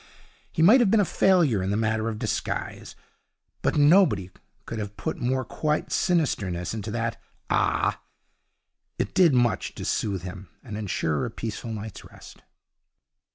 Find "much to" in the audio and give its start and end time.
9.35-9.85